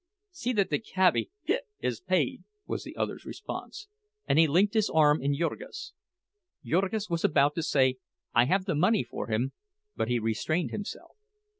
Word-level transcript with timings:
"See 0.31 0.51
that 0.53 0.71
the 0.71 0.79
cabbie—hic—is 0.79 1.99
paid," 2.01 2.43
was 2.65 2.83
the 2.83 2.95
other's 2.95 3.23
response; 3.23 3.87
and 4.27 4.39
he 4.39 4.47
linked 4.47 4.73
his 4.73 4.89
arm 4.89 5.21
in 5.21 5.35
Jurgis'. 5.35 5.93
Jurgis 6.65 7.07
was 7.07 7.23
about 7.23 7.53
to 7.53 7.61
say, 7.61 7.97
"I 8.33 8.45
have 8.45 8.65
the 8.65 8.73
money 8.73 9.03
for 9.03 9.27
him," 9.27 9.51
but 9.95 10.07
he 10.07 10.17
restrained 10.17 10.71
himself. 10.71 11.17